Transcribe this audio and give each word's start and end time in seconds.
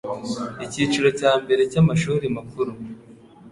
icyiciro 0.65 1.09
cya 1.19 1.31
mbere 1.41 1.61
cy'amashuri 1.71 2.25
makuru 2.35 2.71